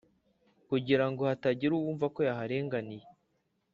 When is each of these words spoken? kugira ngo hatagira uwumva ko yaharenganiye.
kugira 0.69 1.05
ngo 1.09 1.21
hatagira 1.29 1.73
uwumva 1.75 2.05
ko 2.15 2.19
yaharenganiye. 2.27 3.05